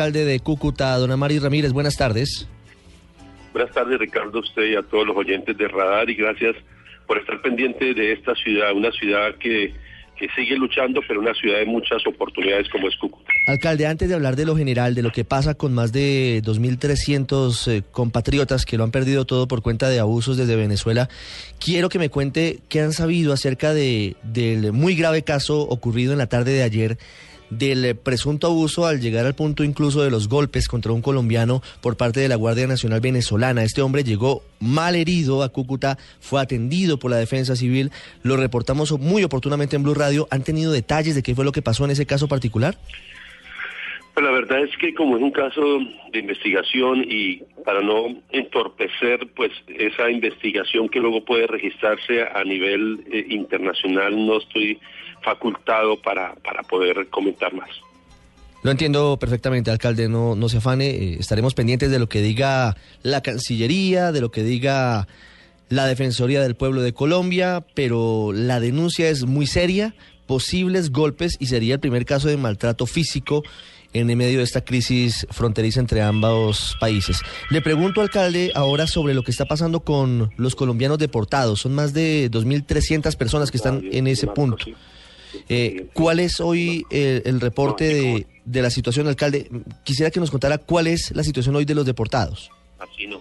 [0.00, 2.46] alcalde de Cúcuta, don Amari Ramírez, buenas tardes.
[3.52, 6.54] Buenas tardes, Ricardo, a usted y a todos los oyentes de Radar y gracias
[7.08, 9.74] por estar pendiente de esta ciudad, una ciudad que,
[10.16, 13.28] que sigue luchando, pero una ciudad de muchas oportunidades como es Cúcuta.
[13.48, 17.66] Alcalde, antes de hablar de lo general, de lo que pasa con más de 2.300
[17.66, 21.08] eh, compatriotas que lo han perdido todo por cuenta de abusos desde Venezuela,
[21.58, 26.18] quiero que me cuente qué han sabido acerca de, del muy grave caso ocurrido en
[26.18, 26.98] la tarde de ayer
[27.50, 31.96] del presunto abuso al llegar al punto incluso de los golpes contra un colombiano por
[31.96, 33.62] parte de la Guardia Nacional Venezolana.
[33.62, 37.90] Este hombre llegó mal herido a Cúcuta, fue atendido por la Defensa Civil,
[38.22, 40.28] lo reportamos muy oportunamente en Blue Radio.
[40.30, 42.76] ¿Han tenido detalles de qué fue lo que pasó en ese caso particular?
[44.18, 45.78] Pues la verdad es que como es un caso
[46.10, 53.04] de investigación y para no entorpecer pues esa investigación que luego puede registrarse a nivel
[53.12, 54.80] eh, internacional, no estoy
[55.28, 57.68] facultado para, para poder comentar más.
[58.62, 62.76] Lo entiendo perfectamente, alcalde, no, no se afane, eh, estaremos pendientes de lo que diga
[63.02, 65.06] la Cancillería, de lo que diga
[65.68, 69.94] la Defensoría del Pueblo de Colombia, pero la denuncia es muy seria,
[70.26, 73.42] posibles golpes y sería el primer caso de maltrato físico
[73.92, 77.20] en medio de esta crisis fronteriza entre ambos países.
[77.50, 81.60] Le pregunto, alcalde, ahora sobre lo que está pasando con los colombianos deportados.
[81.60, 84.66] Son más de 2.300 personas que están en ese punto.
[85.48, 89.48] Eh, ¿Cuál es hoy el, el reporte de, de, la situación, alcalde?
[89.84, 92.50] Quisiera que nos contara cuál es la situación hoy de los deportados.
[92.78, 93.20] Así no.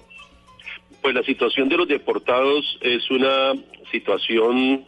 [1.02, 3.54] Pues la situación de los deportados es una
[3.92, 4.84] situación,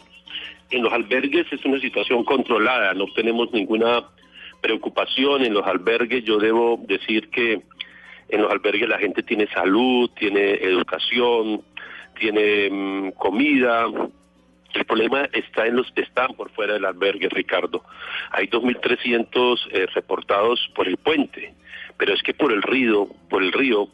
[0.70, 4.04] en los albergues es una situación controlada, no tenemos ninguna
[4.62, 6.24] preocupación en los albergues.
[6.26, 7.62] Yo debo decir que
[8.30, 11.62] en los albergues la gente tiene salud, tiene educación,
[12.20, 13.88] tiene mmm, comida,
[14.74, 17.84] el problema está en los que están por fuera del albergue, Ricardo.
[18.32, 21.54] Hay 2.300 eh, reportados por el puente,
[21.98, 23.88] pero es que por el río, por el río,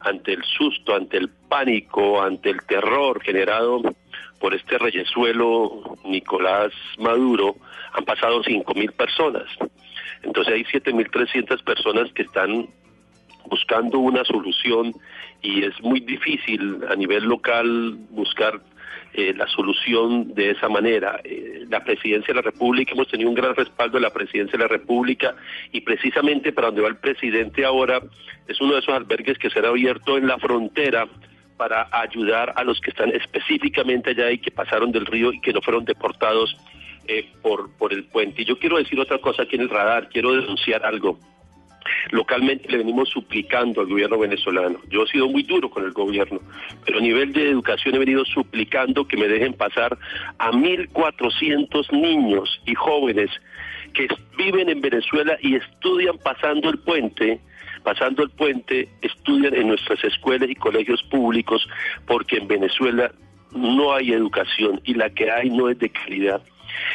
[0.00, 3.82] ante el susto, ante el pánico, ante el terror generado
[4.38, 7.56] por este reyesuelo Nicolás Maduro,
[7.92, 9.44] han pasado 5.000 personas.
[10.22, 12.68] Entonces hay 7.300 personas que están
[13.46, 14.94] buscando una solución
[15.42, 18.60] y es muy difícil a nivel local buscar
[19.12, 21.20] eh, la solución de esa manera.
[21.24, 24.64] Eh, la presidencia de la República, hemos tenido un gran respaldo de la presidencia de
[24.64, 25.34] la República
[25.72, 28.00] y precisamente para donde va el presidente ahora
[28.46, 31.06] es uno de esos albergues que será abierto en la frontera
[31.56, 35.52] para ayudar a los que están específicamente allá y que pasaron del río y que
[35.52, 36.56] no fueron deportados
[37.06, 38.42] eh, por, por el puente.
[38.42, 41.18] Y yo quiero decir otra cosa aquí en el radar, quiero denunciar algo
[42.10, 44.80] localmente le venimos suplicando al gobierno venezolano.
[44.88, 46.40] Yo he sido muy duro con el gobierno,
[46.84, 49.96] pero a nivel de educación he venido suplicando que me dejen pasar
[50.38, 53.30] a 1.400 niños y jóvenes
[53.94, 57.40] que viven en Venezuela y estudian pasando el puente
[57.82, 61.66] pasando el puente, estudian en nuestras escuelas y colegios públicos,
[62.06, 63.10] porque en Venezuela
[63.52, 66.42] no hay educación y la que hay no es de calidad.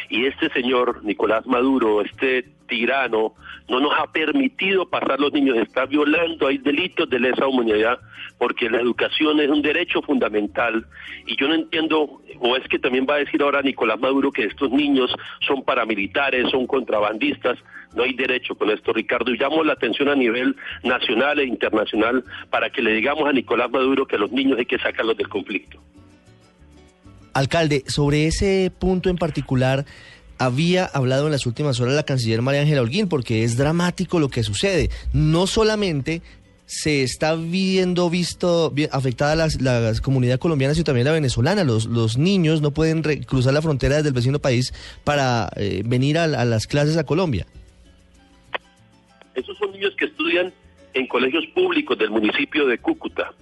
[0.09, 3.33] Y este señor, Nicolás Maduro, este tirano,
[3.69, 7.99] no nos ha permitido pasar los niños, está violando, hay delitos de lesa humanidad,
[8.37, 10.85] porque la educación es un derecho fundamental.
[11.25, 14.45] Y yo no entiendo, o es que también va a decir ahora Nicolás Maduro que
[14.45, 15.13] estos niños
[15.45, 17.57] son paramilitares, son contrabandistas,
[17.95, 19.31] no hay derecho con esto, Ricardo.
[19.31, 23.71] Y llamo la atención a nivel nacional e internacional para que le digamos a Nicolás
[23.71, 25.79] Maduro que a los niños hay que sacarlos del conflicto.
[27.35, 29.85] Alcalde, sobre ese punto en particular,
[30.37, 34.29] había hablado en las últimas horas la canciller María Ángela Holguín, porque es dramático lo
[34.29, 34.89] que sucede.
[35.11, 36.21] No solamente
[36.65, 41.65] se está viendo visto afectada la, comunidad colombiana, sino también la venezolana.
[41.65, 46.17] Los, los niños no pueden cruzar la frontera desde el vecino país para eh, venir
[46.17, 47.45] a, a las clases a Colombia.
[49.35, 50.53] Esos son niños que estudian
[50.93, 53.33] en colegios públicos del municipio de Cúcuta.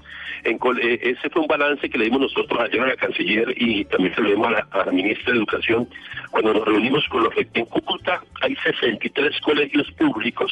[0.43, 3.85] En, eh, ese fue un balance que le dimos nosotros ayer a la canciller y
[3.85, 5.87] también se lo dimos a la, ministra de Educación
[6.31, 10.51] cuando nos reunimos con los en Cúcuta hay 63 colegios públicos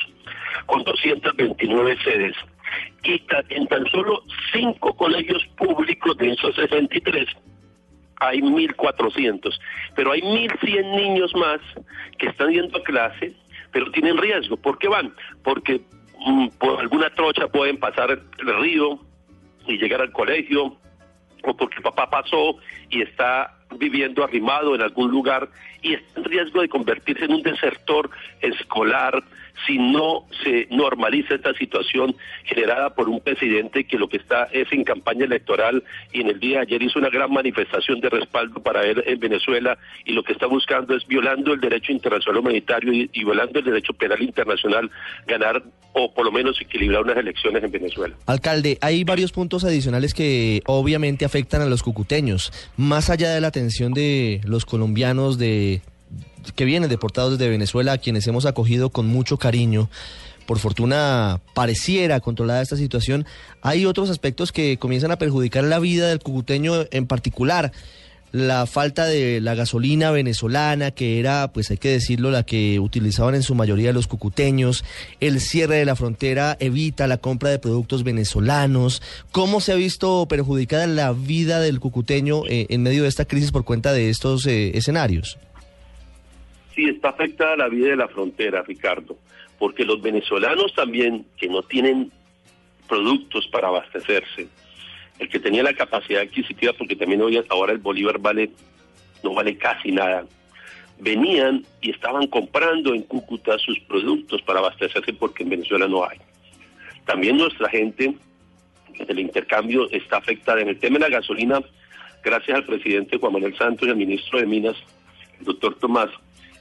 [0.65, 2.35] con 229 sedes
[3.03, 4.23] y en tan solo
[4.53, 7.27] cinco colegios públicos de esos 63
[8.21, 9.59] hay 1.400,
[9.95, 11.59] pero hay 1.100 niños más
[12.19, 13.33] que están yendo a clase,
[13.71, 14.57] pero tienen riesgo.
[14.57, 15.13] ¿Por qué van?
[15.43, 15.81] Porque
[16.19, 18.99] mm, por alguna trocha pueden pasar el río,
[19.71, 20.77] y llegar al colegio,
[21.43, 22.57] o porque papá pasó
[22.89, 25.49] y está viviendo arrimado en algún lugar
[25.81, 28.09] y está en riesgo de convertirse en un desertor
[28.41, 29.23] escolar
[29.65, 32.15] si no se normaliza esta situación
[32.45, 36.39] generada por un presidente que lo que está es en campaña electoral y en el
[36.39, 40.23] día de ayer hizo una gran manifestación de respaldo para él en Venezuela y lo
[40.23, 44.21] que está buscando es violando el derecho internacional humanitario y, y violando el derecho penal
[44.21, 44.89] internacional
[45.27, 45.63] ganar
[45.93, 48.15] o por lo menos equilibrar unas elecciones en Venezuela.
[48.25, 53.47] Alcalde, hay varios puntos adicionales que obviamente afectan a los cucuteños, más allá de la
[53.47, 55.81] atención de los colombianos de
[56.55, 59.89] que vienen deportados desde Venezuela, a quienes hemos acogido con mucho cariño.
[60.45, 63.25] Por fortuna pareciera controlada esta situación,
[63.61, 67.71] hay otros aspectos que comienzan a perjudicar la vida del cucuteño en particular
[68.31, 73.35] la falta de la gasolina venezolana, que era, pues hay que decirlo, la que utilizaban
[73.35, 74.85] en su mayoría los cucuteños,
[75.19, 80.25] el cierre de la frontera evita la compra de productos venezolanos, ¿cómo se ha visto
[80.27, 84.45] perjudicada la vida del cucuteño eh, en medio de esta crisis por cuenta de estos
[84.45, 85.37] eh, escenarios?
[86.81, 89.15] Sí, está afectada la vida de la frontera, Ricardo,
[89.59, 92.11] porque los venezolanos también, que no tienen
[92.89, 94.47] productos para abastecerse,
[95.19, 98.49] el que tenía la capacidad adquisitiva, porque también hoy ahora el Bolívar vale
[99.23, 100.25] no vale casi nada,
[100.97, 106.17] venían y estaban comprando en Cúcuta sus productos para abastecerse porque en Venezuela no hay.
[107.05, 108.15] También nuestra gente
[109.07, 110.61] el intercambio está afectada.
[110.61, 111.61] En el tema de la gasolina,
[112.23, 114.77] gracias al presidente Juan Manuel Santos y al ministro de Minas,
[115.37, 116.09] el doctor Tomás,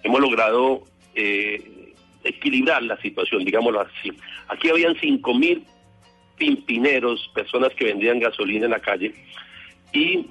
[0.02, 1.94] hemos logrado eh,
[2.24, 4.12] equilibrar la situación, digámoslo así.
[4.48, 5.64] Aquí habían cinco mil
[6.36, 9.14] pimpineros, personas que vendían gasolina en la calle,
[9.92, 10.26] y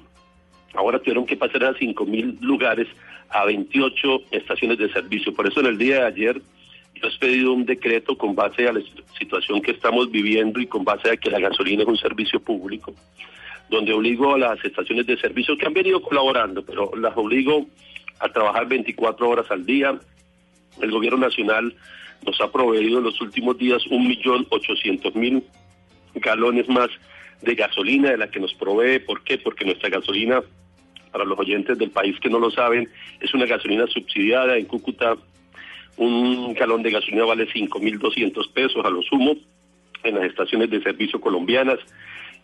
[0.74, 2.88] ahora tuvieron que pasar a 5 mil lugares
[3.28, 5.32] a 28 estaciones de servicio.
[5.32, 6.42] Por eso en el día de ayer
[6.94, 8.80] yo he pedido un decreto con base a la
[9.18, 12.92] situación que estamos viviendo y con base a que la gasolina es un servicio público,
[13.68, 17.66] donde obligo a las estaciones de servicio que han venido colaborando, pero las obligo
[18.20, 19.98] a trabajar 24 horas al día.
[20.80, 21.74] El gobierno nacional
[22.24, 25.42] nos ha proveído en los últimos días un millón ochocientos mil
[26.14, 26.88] galones más
[27.42, 28.98] de gasolina de la que nos provee.
[29.00, 29.38] ¿Por qué?
[29.38, 30.42] Porque nuestra gasolina,
[31.10, 32.88] para los oyentes del país que no lo saben,
[33.20, 34.56] es una gasolina subsidiada.
[34.56, 35.16] En Cúcuta
[35.96, 39.36] un galón de gasolina vale 5.200 pesos a lo sumo
[40.02, 41.78] en las estaciones de servicio colombianas.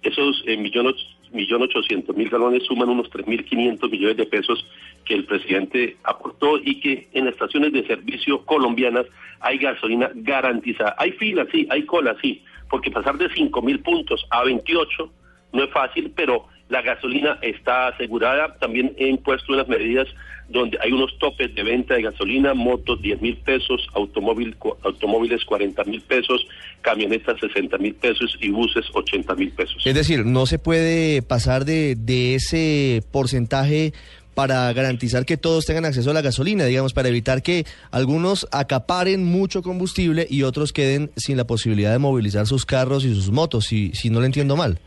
[0.03, 0.95] Esos eh, millones
[1.33, 4.67] millón ochocientos mil galones suman unos 3.500 millones de pesos
[5.05, 9.07] que el presidente aportó y que en estaciones de servicio colombianas
[9.41, 10.95] hay gasolina garantizada.
[10.99, 15.11] Hay filas, sí, hay cola, sí, porque pasar de 5 mil puntos a 28
[15.53, 18.57] no es fácil, pero la gasolina está asegurada.
[18.59, 20.09] También he impuesto unas medidas
[20.49, 25.85] donde hay unos topes de venta de gasolina, motos 10 mil pesos, automóvil, automóviles 40
[25.85, 26.47] mil pesos,
[26.83, 29.85] camionetas 60 mil pesos y buses 80 mil pesos.
[29.85, 33.93] Es decir, no se puede pasar de, de ese porcentaje
[34.35, 39.25] para garantizar que todos tengan acceso a la gasolina, digamos, para evitar que algunos acaparen
[39.25, 43.65] mucho combustible y otros queden sin la posibilidad de movilizar sus carros y sus motos,
[43.65, 44.79] si, si no lo entiendo mal.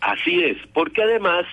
[0.00, 1.46] Así es, porque además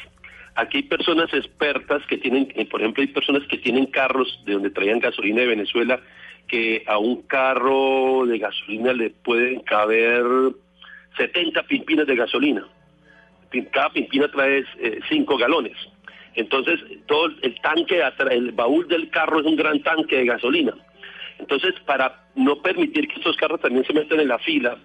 [0.56, 4.54] aquí hay personas expertas que tienen, eh, por ejemplo, hay personas que tienen carros de
[4.54, 6.00] donde traían gasolina de Venezuela,
[6.48, 10.24] que a un carro de gasolina le pueden caber
[11.18, 12.66] 70 pimpinas de gasolina.
[13.72, 14.64] Cada pimpina trae
[15.10, 15.78] 5 eh, galones.
[16.36, 20.74] Entonces, todo el tanque, el baúl del carro es un gran tanque de gasolina.
[21.40, 24.78] Entonces, para no permitir que estos carros también se metan en la fila,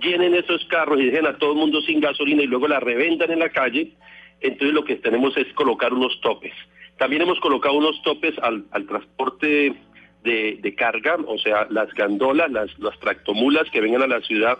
[0.00, 3.30] llenen esos carros y dejen a todo el mundo sin gasolina y luego la revendan
[3.30, 3.92] en la calle,
[4.40, 6.52] entonces lo que tenemos es colocar unos topes.
[6.98, 9.74] También hemos colocado unos topes al, transporte
[10.22, 14.58] de, carga, o sea, las gandolas, las, las tractomulas que vengan a la ciudad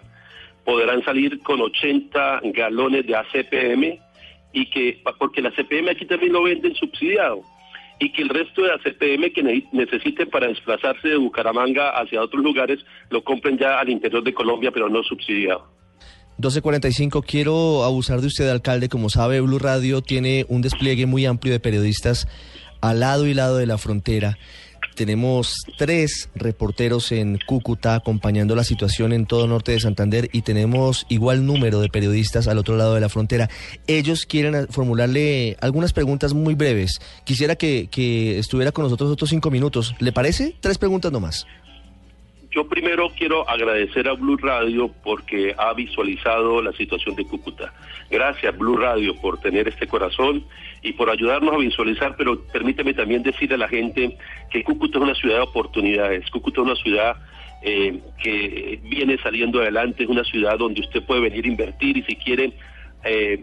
[0.65, 3.99] podrán salir con 80 galones de ACPM
[4.53, 7.43] y que, porque la CPM aquí también lo venden subsidiado,
[7.99, 12.43] y que el resto de la CPM que necesiten para desplazarse de Bucaramanga hacia otros
[12.43, 12.81] lugares
[13.11, 15.73] lo compren ya al interior de Colombia, pero no subsidiado.
[16.39, 18.89] 1245, quiero abusar de usted, alcalde.
[18.89, 22.27] Como sabe, Blue Radio tiene un despliegue muy amplio de periodistas
[22.81, 24.39] al lado y lado de la frontera.
[24.95, 31.07] Tenemos tres reporteros en Cúcuta acompañando la situación en todo norte de Santander y tenemos
[31.09, 33.49] igual número de periodistas al otro lado de la frontera.
[33.87, 37.01] Ellos quieren formularle algunas preguntas muy breves.
[37.25, 37.89] Quisiera que,
[38.39, 39.95] estuviera con nosotros otros cinco minutos.
[39.99, 40.57] ¿Le parece?
[40.61, 41.47] Tres preguntas nomás.
[42.53, 47.73] Yo primero quiero agradecer a Blue Radio porque ha visualizado la situación de Cúcuta.
[48.11, 50.45] Gracias Blue Radio por tener este corazón
[50.83, 54.19] y por ayudarnos a visualizar, pero permíteme también decirle a la gente
[54.51, 56.31] que Cúcuta es una ciudad de oportunidades.
[56.31, 57.17] Cúcuta es una ciudad
[57.63, 62.03] eh, que viene saliendo adelante, es una ciudad donde usted puede venir a invertir y
[62.03, 62.53] si quiere
[63.05, 63.43] eh,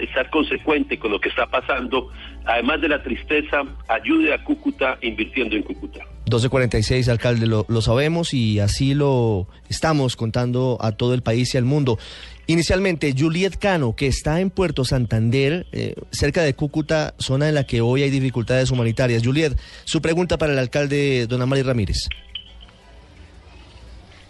[0.00, 2.10] estar consecuente con lo que está pasando,
[2.44, 6.04] además de la tristeza, ayude a Cúcuta invirtiendo en Cúcuta.
[6.28, 11.64] 1246, alcalde, lo, sabemos y así lo estamos contando a todo el país y al
[11.64, 11.98] mundo.
[12.46, 17.64] Inicialmente, Juliet Cano, que está en Puerto Santander, eh, cerca de Cúcuta, zona en la
[17.64, 19.22] que hoy hay dificultades humanitarias.
[19.24, 22.08] Juliet, su pregunta para el alcalde Don Amari Ramírez.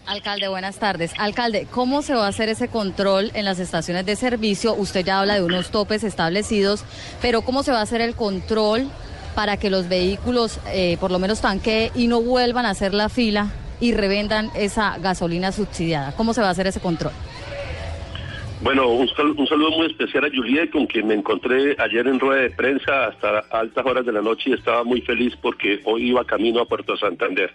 [0.07, 1.13] Alcalde, buenas tardes.
[1.19, 4.75] Alcalde, ¿cómo se va a hacer ese control en las estaciones de servicio?
[4.75, 6.83] Usted ya habla de unos topes establecidos,
[7.21, 8.89] pero ¿cómo se va a hacer el control
[9.39, 13.09] para que los vehículos eh, por lo menos tanqueen y no vuelvan a hacer la
[13.09, 16.11] fila y revendan esa gasolina subsidiada?
[16.17, 17.13] ¿Cómo se va a hacer ese control?
[18.63, 22.51] Bueno, un, saludo muy especial a Juliet, con quien me encontré ayer en rueda de
[22.51, 26.61] prensa hasta altas horas de la noche y estaba muy feliz porque hoy iba camino
[26.61, 27.55] a Puerto Santander.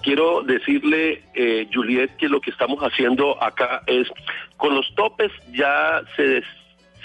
[0.00, 4.08] Quiero decirle, eh, Juliet, que lo que estamos haciendo acá es,
[4.56, 6.42] con los topes ya se,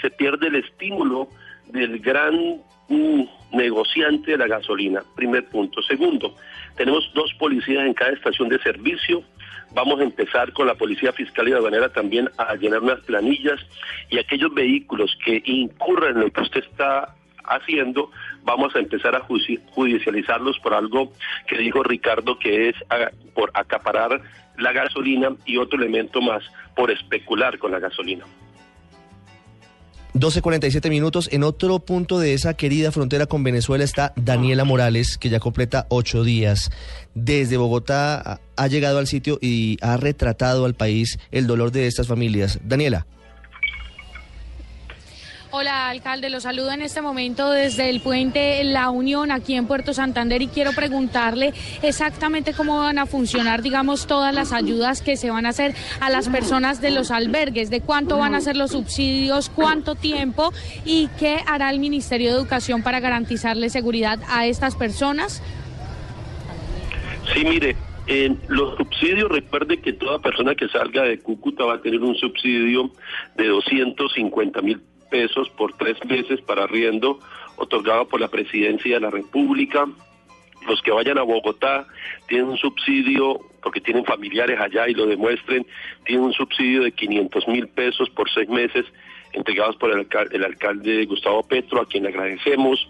[0.00, 1.28] se pierde el estímulo
[1.66, 3.24] del gran mm,
[3.54, 5.82] negociante de la gasolina, primer punto.
[5.82, 6.34] Segundo,
[6.76, 9.24] tenemos dos policías en cada estación de servicio
[9.74, 13.60] Vamos a empezar con la Policía Fiscal y Aduanera también a llenar unas planillas
[14.08, 18.10] y aquellos vehículos que incurran en lo que usted está haciendo,
[18.44, 21.12] vamos a empezar a judicializarlos por algo
[21.48, 22.76] que dijo Ricardo, que es
[23.34, 24.22] por acaparar
[24.56, 26.44] la gasolina y otro elemento más,
[26.76, 28.24] por especular con la gasolina.
[30.14, 31.28] 12.47 minutos.
[31.32, 35.86] En otro punto de esa querida frontera con Venezuela está Daniela Morales, que ya completa
[35.88, 36.70] ocho días.
[37.14, 42.06] Desde Bogotá ha llegado al sitio y ha retratado al país el dolor de estas
[42.06, 42.60] familias.
[42.62, 43.06] Daniela.
[45.56, 46.30] Hola, alcalde.
[46.30, 50.48] Lo saludo en este momento desde el puente La Unión aquí en Puerto Santander y
[50.48, 55.50] quiero preguntarle exactamente cómo van a funcionar, digamos, todas las ayudas que se van a
[55.50, 59.94] hacer a las personas de los albergues, de cuánto van a ser los subsidios, cuánto
[59.94, 60.52] tiempo
[60.84, 65.40] y qué hará el Ministerio de Educación para garantizarle seguridad a estas personas.
[67.32, 67.76] Sí, mire,
[68.48, 72.90] los subsidios, recuerde que toda persona que salga de Cúcuta va a tener un subsidio
[73.36, 74.82] de 250 mil
[75.14, 77.20] pesos por tres meses para arriendo
[77.56, 79.86] otorgado por la Presidencia de la República.
[80.66, 81.86] Los que vayan a Bogotá
[82.26, 85.64] tienen un subsidio, porque tienen familiares allá y lo demuestren,
[86.04, 88.84] tienen un subsidio de 500 mil pesos por seis meses
[89.32, 92.88] entregados por el, el, alcalde Gustavo Petro, a quien le agradecemos.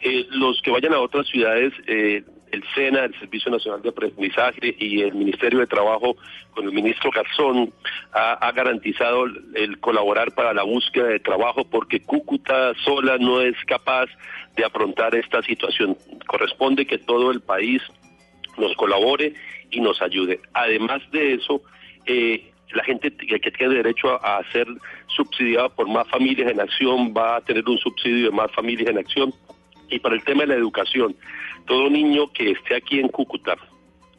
[0.00, 4.74] Eh, los que vayan a otras ciudades eh, el SENA, el Servicio Nacional de Aprendizaje
[4.78, 6.16] y el Ministerio de Trabajo
[6.54, 7.72] con el ministro Garzón
[8.12, 14.06] ha, garantizado el, colaborar para la búsqueda de trabajo porque Cúcuta sola no es capaz
[14.56, 15.96] de afrontar esta situación.
[16.26, 17.82] Corresponde que todo el país
[18.58, 19.34] nos colabore
[19.70, 20.40] y nos ayude.
[20.52, 21.62] Además de eso,
[22.06, 24.66] eh, la gente que tiene derecho a, a ser
[25.08, 28.98] subsidiada por más familias en acción va a tener un subsidio de más familias en
[28.98, 29.34] acción.
[29.90, 31.16] Y para el tema de la educación,
[31.66, 33.56] todo niño que esté aquí en Cúcuta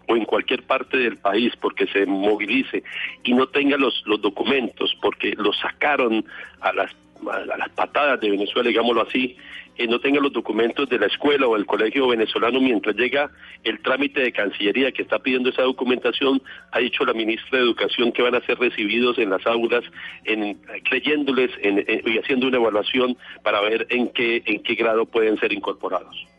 [0.07, 2.83] o en cualquier parte del país porque se movilice
[3.23, 6.25] y no tenga los, los documentos porque lo sacaron
[6.59, 6.91] a las,
[7.29, 9.37] a las patadas de Venezuela, digámoslo así,
[9.77, 13.31] eh, no tenga los documentos de la escuela o el colegio venezolano mientras llega
[13.63, 18.11] el trámite de Cancillería que está pidiendo esa documentación, ha dicho la ministra de Educación
[18.11, 19.83] que van a ser recibidos en las aulas,
[20.25, 20.55] en,
[20.89, 26.30] creyéndoles y haciendo una evaluación para ver en qué, en qué grado pueden ser incorporados.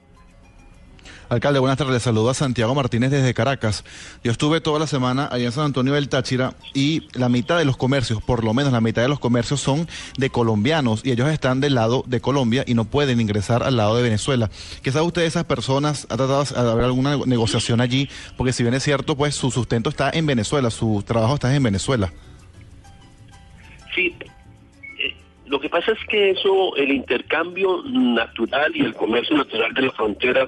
[1.33, 1.95] Alcalde, buenas tardes.
[1.95, 3.87] Le saludo a Santiago Martínez desde Caracas.
[4.23, 7.65] Yo estuve toda la semana allá en San Antonio del Táchira y la mitad de
[7.65, 11.31] los comercios, por lo menos la mitad de los comercios son de colombianos y ellos
[11.31, 14.51] están del lado de Colombia y no pueden ingresar al lado de Venezuela.
[14.83, 16.05] ¿Qué sabe usted de esas personas?
[16.11, 18.11] ¿Ha tratado de haber alguna negociación allí?
[18.37, 21.63] Porque si bien es cierto, pues su sustento está en Venezuela, su trabajo está en
[21.63, 22.13] Venezuela.
[23.95, 24.15] Sí,
[24.99, 29.81] eh, lo que pasa es que eso, el intercambio natural y el comercio natural de
[29.81, 30.47] la frontera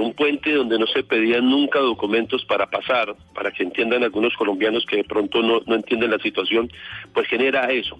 [0.00, 4.84] un puente donde no se pedían nunca documentos para pasar, para que entiendan algunos colombianos
[4.86, 6.70] que de pronto no, no entienden la situación,
[7.12, 7.98] pues genera eso.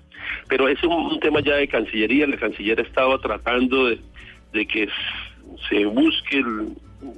[0.49, 3.99] Pero es un, tema ya de Cancillería, la Canciller estaba tratando de,
[4.53, 4.89] de que
[5.69, 6.45] se busque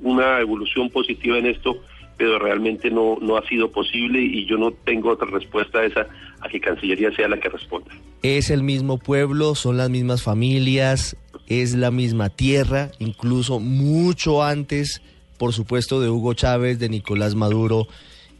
[0.02, 1.82] una evolución positiva en esto,
[2.16, 6.06] pero realmente no, no ha sido posible y yo no tengo otra respuesta a esa,
[6.40, 7.90] a que Cancillería sea la que responda.
[8.22, 11.16] Es el mismo pueblo, son las mismas familias,
[11.50, 15.02] es la misma tierra, incluso mucho antes,
[15.36, 17.88] por supuesto, de Hugo Chávez, de Nicolás Maduro,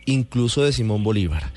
[0.07, 1.53] incluso de Simón Bolívar.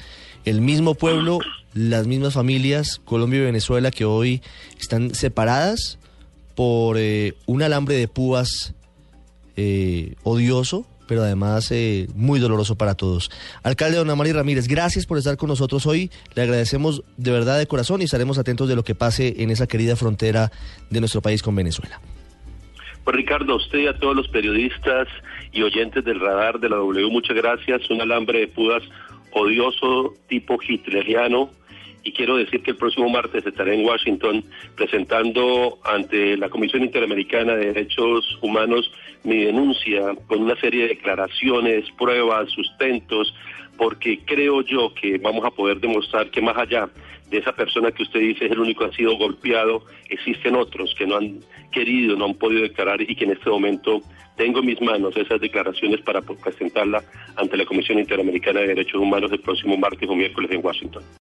[0.45, 1.39] El mismo pueblo,
[1.75, 4.41] las mismas familias, Colombia y Venezuela, que hoy
[4.81, 5.99] están separadas
[6.55, 8.73] por eh, un alambre de púas
[9.55, 13.29] eh, odioso, pero además eh, muy doloroso para todos.
[13.61, 16.09] Alcalde Don Amari Ramírez, gracias por estar con nosotros hoy.
[16.33, 19.67] Le agradecemos de verdad de corazón y estaremos atentos de lo que pase en esa
[19.67, 20.51] querida frontera
[20.89, 22.01] de nuestro país con Venezuela.
[23.03, 25.07] Pues Ricardo, a usted y a todos los periodistas
[25.51, 27.87] y oyentes del radar de la W, muchas gracias.
[27.91, 28.81] Un alambre de pudas
[29.33, 31.51] odioso, tipo hitleriano.
[32.03, 34.43] Y quiero decir que el próximo martes estaré en Washington
[34.75, 38.91] presentando ante la Comisión Interamericana de Derechos Humanos
[39.23, 43.33] mi denuncia con una serie de declaraciones, pruebas, sustentos,
[43.77, 46.89] porque creo yo que vamos a poder demostrar que más allá
[47.29, 50.93] de esa persona que usted dice es el único que ha sido golpeado, existen otros
[50.95, 51.39] que no han
[51.71, 54.01] querido, no han podido declarar y que en este momento
[54.35, 57.03] tengo en mis manos esas declaraciones para presentarla
[57.35, 61.03] ante la Comisión Interamericana de Derechos Humanos el próximo martes o miércoles en Washington.